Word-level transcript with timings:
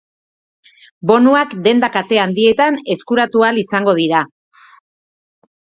Bonuak 1.11 1.53
denda 1.69 1.91
kate 1.97 2.19
handietan 2.23 2.81
eskuratu 2.97 3.47
ahal 3.49 3.65
izango 3.67 3.97
dira. 4.05 4.27